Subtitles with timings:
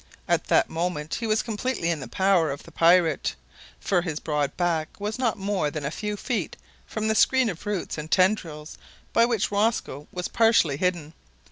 [0.27, 3.35] At that moment he was completely in the power of the pirate,
[3.79, 7.67] for his broad back was not more than a few feet from the screen of
[7.67, 8.79] roots and tendrils
[9.13, 11.13] by which Rosco was partially hidden.